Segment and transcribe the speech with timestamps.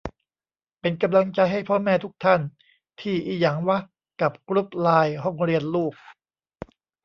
[0.81, 2.41] เป็นกำลังใจให้พ่อแม่ทุกท่าน
[3.01, 3.77] ที่อิหยังวะ
[4.21, 5.93] กับกรุ๊ปไลน์ห้องเรียนลูก